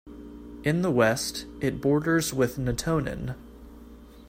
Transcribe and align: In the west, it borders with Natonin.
In 0.63 0.81
the 0.81 0.89
west, 0.89 1.45
it 1.59 1.79
borders 1.79 2.33
with 2.33 2.57
Natonin. 2.57 3.35